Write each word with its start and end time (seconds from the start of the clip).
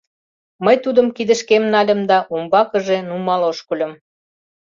Мый 0.65 0.75
тудым 0.83 1.07
кидышкем 1.15 1.63
нальым 1.73 2.01
да 2.09 2.17
умбакыже 2.33 2.97
нумал 3.09 3.41
ошкыльым. 3.51 3.93